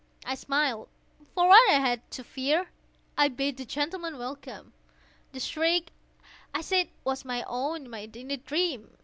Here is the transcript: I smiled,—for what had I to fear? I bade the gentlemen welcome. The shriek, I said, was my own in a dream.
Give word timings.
I 0.25 0.33
smiled,—for 0.33 1.47
what 1.47 1.69
had 1.79 1.99
I 1.99 2.01
to 2.09 2.23
fear? 2.23 2.71
I 3.19 3.27
bade 3.27 3.57
the 3.57 3.65
gentlemen 3.65 4.17
welcome. 4.17 4.73
The 5.31 5.39
shriek, 5.39 5.89
I 6.55 6.61
said, 6.61 6.89
was 7.03 7.23
my 7.23 7.43
own 7.45 7.85
in 7.93 8.31
a 8.31 8.37
dream. 8.37 8.97